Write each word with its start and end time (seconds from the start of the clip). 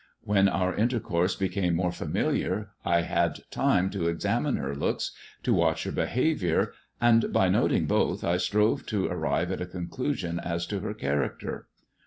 When 0.23 0.49
our 0.49 0.73
intercourse 0.75 1.35
became 1.35 1.75
more 1.75 1.91
familiar, 1.91 2.71
I 2.83 3.01
had 3.01 3.41
time 3.51 3.91
to 3.91 4.07
examine 4.07 4.55
her 4.57 4.73
looks, 4.73 5.11
to 5.43 5.51
siratch 5.53 5.85
her 5.85 5.91
behaviour; 5.91 6.73
and 6.99 7.31
by 7.31 7.49
noting 7.49 7.85
both, 7.85 8.23
I 8.23 8.37
strove 8.37 8.87
to 8.87 9.05
arrive 9.05 9.49
tt 9.55 9.61
a 9.61 9.67
conclusion 9.67 10.39
as 10.39 10.65
to 10.65 10.79
her 10.79 10.95
character. 10.95 11.67